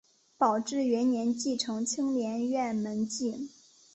[0.35, 3.51] 宝治元年继承青莲院门迹。